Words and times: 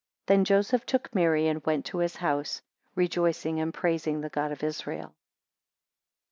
22 0.25 0.35
Then 0.39 0.45
Joseph 0.45 0.85
took 0.87 1.13
Mary, 1.13 1.47
and 1.47 1.63
went 1.63 1.85
to 1.85 1.99
his 1.99 2.15
house, 2.15 2.63
rejoicing 2.95 3.59
and 3.59 3.71
praising 3.71 4.21
the 4.21 4.29
God 4.29 4.51
of 4.51 4.63
Israel. 4.63 5.13